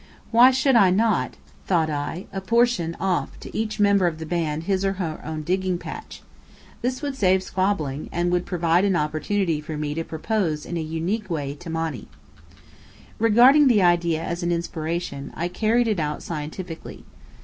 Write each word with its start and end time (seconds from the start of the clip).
Why 0.31 0.49
should 0.49 0.75
I 0.75 0.89
not 0.89 1.35
(thought 1.67 1.91
I) 1.91 2.25
apportion 2.33 2.95
off 2.99 3.39
to 3.39 3.55
each 3.55 3.79
member 3.79 4.07
of 4.07 4.17
the 4.17 4.25
band 4.25 4.63
his 4.63 4.83
or 4.83 4.93
her 4.93 5.21
own 5.23 5.43
digging 5.43 5.77
patch? 5.77 6.23
This 6.81 7.03
would 7.03 7.15
save 7.15 7.43
squabbling, 7.43 8.09
and 8.11 8.31
would 8.31 8.47
provide 8.47 8.83
an 8.83 8.95
opportunity 8.95 9.61
for 9.61 9.77
me 9.77 9.93
to 9.93 10.03
propose 10.03 10.65
in 10.65 10.75
a 10.75 10.81
unique 10.81 11.29
way 11.29 11.53
to 11.53 11.69
Monny. 11.69 12.07
Regarding 13.19 13.67
the 13.67 13.83
idea 13.83 14.23
as 14.23 14.41
an 14.41 14.51
inspiration, 14.51 15.31
I 15.35 15.47
carried 15.47 15.87
it 15.87 15.99
out 15.99 16.23
scientifically. 16.23 17.05